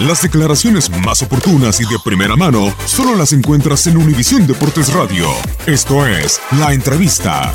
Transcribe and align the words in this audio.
Las 0.00 0.22
declaraciones 0.22 0.90
más 0.90 1.22
oportunas 1.22 1.80
y 1.80 1.84
de 1.84 2.00
primera 2.04 2.34
mano 2.34 2.74
solo 2.84 3.14
las 3.14 3.32
encuentras 3.32 3.86
en 3.86 3.96
Univisión 3.96 4.44
Deportes 4.44 4.92
Radio. 4.92 5.28
Esto 5.66 6.04
es 6.04 6.40
La 6.58 6.72
Entrevista. 6.72 7.54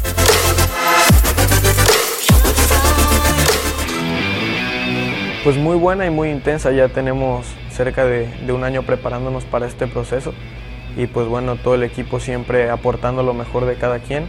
Pues 5.43 5.57
muy 5.57 5.75
buena 5.75 6.05
y 6.05 6.11
muy 6.11 6.29
intensa, 6.29 6.71
ya 6.71 6.87
tenemos 6.87 7.45
cerca 7.73 8.05
de, 8.05 8.27
de 8.45 8.53
un 8.53 8.63
año 8.63 8.83
preparándonos 8.83 9.43
para 9.43 9.67
este 9.67 9.87
proceso 9.87 10.33
y 10.95 11.07
pues 11.07 11.27
bueno, 11.27 11.57
todo 11.57 11.75
el 11.75 11.83
equipo 11.83 12.21
siempre 12.21 12.69
aportando 12.69 13.21
lo 13.21 13.33
mejor 13.33 13.65
de 13.65 13.75
cada 13.75 13.99
quien 13.99 14.23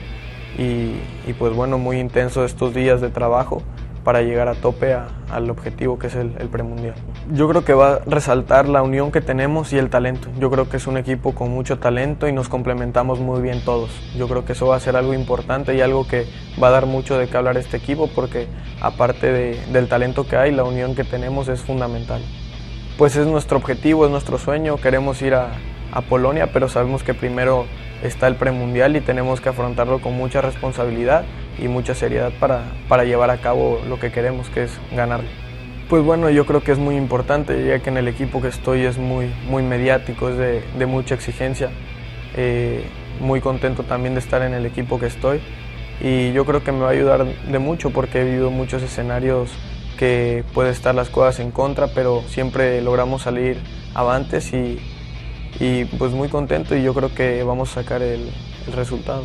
y, 0.59 0.97
y 1.31 1.33
pues 1.39 1.55
bueno, 1.55 1.79
muy 1.79 2.01
intenso 2.01 2.45
estos 2.45 2.75
días 2.75 3.01
de 3.01 3.11
trabajo 3.11 3.63
para 4.05 4.23
llegar 4.23 4.49
a 4.49 4.55
tope 4.55 4.95
a- 4.95 5.09
al 5.31 5.51
objetivo 5.51 5.99
que 5.99 6.07
es 6.09 6.15
el, 6.15 6.31
premundial. 6.51 6.95
Yo 7.33 7.49
creo 7.49 7.65
que 7.65 7.75
va 7.75 7.95
a 7.95 7.99
resaltar 8.07 8.69
la 8.69 8.83
unión 8.83 9.13
que 9.13 9.21
tenemos 9.21 9.73
y 9.73 9.79
el 9.79 9.91
talento. 9.91 10.29
Yo 10.39 10.51
creo 10.51 10.69
que 10.69 10.79
es 10.79 10.87
un 10.87 10.97
equipo 10.97 11.35
con 11.35 11.51
mucho 11.51 11.79
talento 11.79 12.27
y 12.27 12.33
nos 12.33 12.49
complementamos 12.49 13.21
muy 13.21 13.41
bien 13.43 13.61
todos. 13.65 13.91
Yo 14.17 14.27
creo 14.29 14.45
que 14.45 14.53
eso 14.53 14.67
va 14.67 14.77
a 14.77 14.81
ser 14.81 14.97
algo 14.97 15.13
importante 15.15 15.75
y 15.75 15.81
algo 15.83 16.07
que 16.09 16.27
va 16.63 16.69
a 16.69 16.71
dar 16.71 16.87
mucho 16.87 17.19
de 17.19 17.29
qué 17.29 17.37
hablar 17.37 17.57
este 17.59 17.77
equipo 17.77 18.09
porque 18.15 18.47
aparte 18.81 19.31
de- 19.33 19.59
del 19.73 19.89
talento 19.89 20.27
que 20.27 20.37
hay, 20.37 20.51
la 20.53 20.65
unión 20.65 20.95
que 20.95 21.05
tenemos 21.05 21.49
es 21.49 21.61
fundamental. 21.61 22.23
Pues 22.99 23.17
es 23.17 23.27
nuestro 23.27 23.59
objetivo, 23.59 24.05
es 24.07 24.11
nuestro 24.11 24.39
sueño, 24.39 24.77
queremos 24.77 25.21
ir 25.23 25.35
a, 25.35 25.49
a 25.93 26.01
Polonia, 26.03 26.51
pero 26.53 26.69
sabemos 26.69 27.03
que 27.03 27.15
primero 27.15 27.67
está 28.03 28.27
el 28.27 28.37
premundial 28.37 28.97
y 28.97 29.01
tenemos 29.01 29.41
que 29.41 29.51
afrontarlo 29.51 30.01
con 30.01 30.15
mucha 30.15 30.41
responsabilidad 30.41 31.25
y 31.59 31.69
mucha 31.69 31.95
seriedad 31.95 32.33
para, 32.39 32.63
para 32.89 33.05
llevar 33.05 33.31
a 33.31 33.41
cabo 33.41 33.81
lo 33.89 33.99
que 33.99 34.13
queremos, 34.13 34.49
que 34.51 34.65
es 34.65 34.73
ganar. 34.93 35.21
Pues 35.89 36.05
bueno, 36.05 36.31
yo 36.31 36.47
creo 36.47 36.63
que 36.63 36.73
es 36.73 36.79
muy 36.79 36.97
importante, 36.97 37.67
ya 37.67 37.81
que 37.81 37.91
en 37.91 37.97
el 37.97 38.09
equipo 38.09 38.41
que 38.41 38.49
estoy 38.49 38.83
es 38.83 38.97
muy, 38.97 39.33
muy 39.49 39.63
mediático, 39.63 40.29
es 40.29 40.37
de, 40.37 40.63
de 40.79 40.87
mucha 40.87 41.15
exigencia. 41.15 41.71
Eh, 42.37 42.85
muy 43.21 43.41
contento 43.41 43.83
también 43.83 44.15
de 44.15 44.21
estar 44.21 44.43
en 44.43 44.55
el 44.55 44.67
equipo 44.67 44.99
que 44.99 45.07
estoy 45.07 45.41
y 46.01 46.33
yo 46.33 46.45
creo 46.47 46.65
que 46.65 46.73
me 46.73 46.81
va 46.81 46.89
a 46.89 46.93
ayudar 46.93 47.27
de 47.27 47.59
mucho 47.59 47.91
porque 47.91 48.21
he 48.21 48.25
vivido 48.25 48.51
muchos 48.51 48.83
escenarios 48.83 49.51
que 49.99 50.45
puede 50.55 50.71
estar 50.71 50.95
las 50.95 51.11
cosas 51.11 51.41
en 51.41 51.51
contra, 51.51 51.89
pero 51.89 52.23
siempre 52.29 52.81
logramos 52.81 53.23
salir 53.23 53.59
avantes 53.95 54.53
y, 54.55 54.79
y 55.61 55.85
pues 55.85 56.13
muy 56.13 56.29
contento 56.29 56.75
y 56.75 56.83
yo 56.83 56.95
creo 56.95 57.15
que 57.15 57.43
vamos 57.43 57.71
a 57.73 57.83
sacar 57.83 58.01
el, 58.01 58.31
el 58.67 58.73
resultado. 58.73 59.25